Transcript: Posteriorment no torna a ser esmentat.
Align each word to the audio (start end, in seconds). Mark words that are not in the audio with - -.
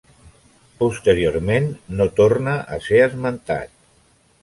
Posteriorment 0.79 1.69
no 2.01 2.09
torna 2.23 2.59
a 2.79 2.83
ser 2.89 3.07
esmentat. 3.11 3.79